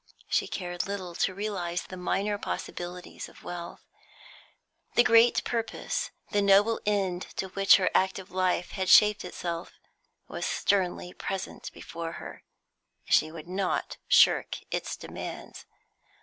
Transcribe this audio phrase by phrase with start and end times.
[0.27, 3.83] She cared little to realise the minor possibilities of wealth.
[4.95, 9.73] The great purpose, the noble end to which her active life had shaped itself,
[10.27, 12.41] was sternly present before her;
[13.05, 15.67] she would not shirk its demands.